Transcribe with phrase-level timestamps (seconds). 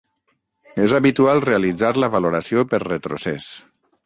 [0.85, 3.53] És habitual realitzar la valoració per retrocés.